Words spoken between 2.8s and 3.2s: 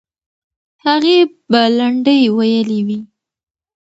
وي.